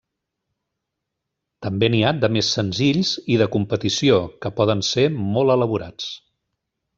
[1.65, 6.11] També n'hi ha de més senzills i de competició, que poden ser molt elaborats.